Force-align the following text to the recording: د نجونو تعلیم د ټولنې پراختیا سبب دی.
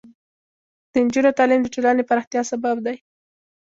د 0.91 0.93
نجونو 1.05 1.35
تعلیم 1.37 1.61
د 1.63 1.67
ټولنې 1.75 2.03
پراختیا 2.09 2.41
سبب 2.51 2.75
دی. 2.85 2.95